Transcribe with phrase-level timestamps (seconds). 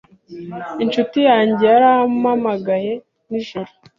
[0.83, 2.93] Inshuti yanjye yarampamagaye
[3.29, 3.71] nijoro.